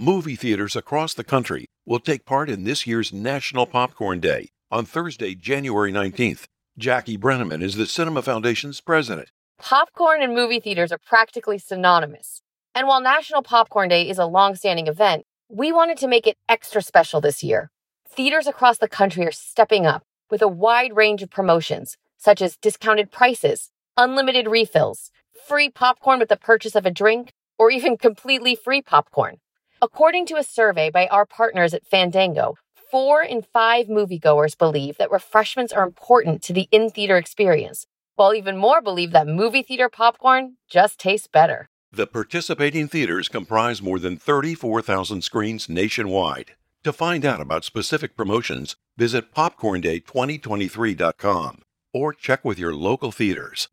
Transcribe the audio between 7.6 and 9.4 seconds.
is the Cinema Foundation's president.